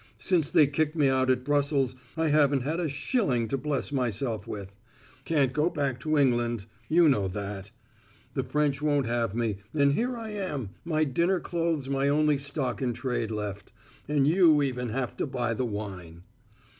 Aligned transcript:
Since 0.17 0.49
they 0.49 0.65
kicked 0.65 0.95
me 0.95 1.09
out 1.09 1.29
at 1.29 1.43
Brussels 1.43 1.95
I 2.17 2.29
haven't 2.29 2.61
had 2.61 2.79
a 2.79 2.89
shilling 2.89 3.47
to 3.49 3.55
bless 3.55 3.91
myself 3.91 4.47
with. 4.47 4.75
Can't 5.25 5.53
go 5.53 5.69
back 5.69 5.99
to 5.99 6.17
England 6.17 6.65
you 6.89 7.07
know 7.07 7.27
that; 7.27 7.69
the 8.33 8.41
French 8.43 8.81
won't 8.81 9.05
have 9.05 9.35
me, 9.35 9.57
and 9.75 9.93
here 9.93 10.17
I 10.17 10.29
am, 10.29 10.71
my 10.83 11.03
dinner 11.03 11.39
clothes 11.39 11.87
my 11.87 12.09
only 12.09 12.39
stock 12.39 12.81
in 12.81 12.93
trade 12.93 13.29
left, 13.29 13.71
and 14.07 14.27
you 14.27 14.63
even 14.63 14.89
having 14.89 15.17
to 15.17 15.27
buy 15.27 15.53
the 15.53 15.65
wine." 15.65 16.23